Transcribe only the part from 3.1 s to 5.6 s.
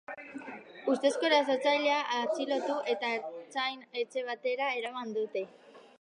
ertzain-etxe batera eraman dute.